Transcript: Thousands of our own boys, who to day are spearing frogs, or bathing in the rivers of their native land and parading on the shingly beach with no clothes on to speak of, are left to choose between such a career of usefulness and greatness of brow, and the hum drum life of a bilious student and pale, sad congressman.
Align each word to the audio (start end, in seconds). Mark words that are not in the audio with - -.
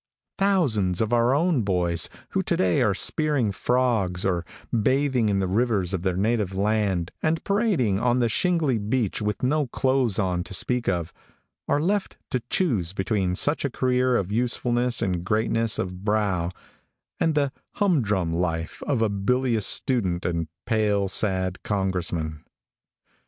Thousands 0.39 0.99
of 0.99 1.13
our 1.13 1.35
own 1.35 1.61
boys, 1.61 2.09
who 2.29 2.41
to 2.41 2.57
day 2.57 2.81
are 2.81 2.95
spearing 2.95 3.51
frogs, 3.51 4.25
or 4.25 4.43
bathing 4.81 5.29
in 5.29 5.37
the 5.37 5.47
rivers 5.47 5.93
of 5.93 6.01
their 6.01 6.17
native 6.17 6.57
land 6.57 7.11
and 7.21 7.43
parading 7.43 7.99
on 7.99 8.17
the 8.17 8.27
shingly 8.27 8.79
beach 8.79 9.21
with 9.21 9.43
no 9.43 9.67
clothes 9.67 10.17
on 10.17 10.43
to 10.45 10.55
speak 10.55 10.89
of, 10.89 11.13
are 11.67 11.79
left 11.79 12.17
to 12.31 12.41
choose 12.49 12.93
between 12.93 13.35
such 13.35 13.63
a 13.63 13.69
career 13.69 14.17
of 14.17 14.31
usefulness 14.31 15.03
and 15.03 15.23
greatness 15.23 15.77
of 15.77 16.03
brow, 16.03 16.49
and 17.19 17.35
the 17.35 17.51
hum 17.73 18.01
drum 18.01 18.33
life 18.33 18.81
of 18.87 19.03
a 19.03 19.07
bilious 19.07 19.67
student 19.67 20.25
and 20.25 20.47
pale, 20.65 21.07
sad 21.07 21.61
congressman. 21.61 22.43